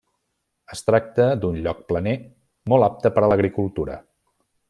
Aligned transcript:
Es 0.75 0.79
tracta 0.87 1.27
d’un 1.43 1.59
lloc 1.67 1.83
planer 1.91 2.15
molt 2.73 2.89
apte 2.89 3.13
per 3.19 3.25
a 3.27 3.31
l’agricultura. 3.35 4.01